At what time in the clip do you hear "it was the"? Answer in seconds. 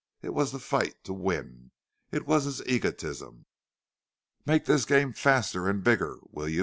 0.23-0.57